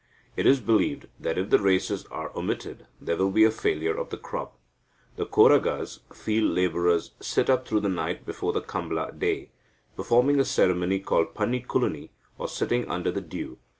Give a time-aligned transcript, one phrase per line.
[0.35, 4.09] It is believed that, if the races are omitted, there will be a failure of
[4.09, 4.57] the crop.
[5.15, 9.51] The Koragas (field labourers) sit up through the night before the Kambla day,
[9.95, 12.09] performing a ceremony called panikkuluni,
[12.39, 13.59] or sitting under the dew.